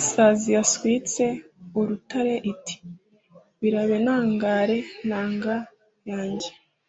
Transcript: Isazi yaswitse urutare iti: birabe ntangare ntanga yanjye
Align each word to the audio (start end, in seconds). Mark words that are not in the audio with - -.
Isazi 0.00 0.48
yaswitse 0.56 1.24
urutare 1.78 2.34
iti: 2.52 2.74
birabe 3.60 3.96
ntangare 4.04 4.76
ntanga 5.06 5.54
yanjye 6.10 6.48